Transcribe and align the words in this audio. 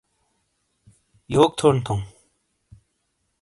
یوک 1.33 1.51
تھونڈ 1.59 1.77
تھَوں! 1.85 2.01